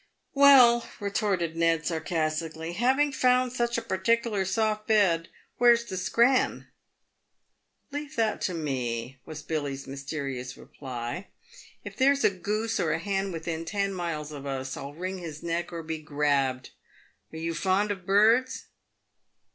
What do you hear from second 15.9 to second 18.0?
grabbed. Are you fond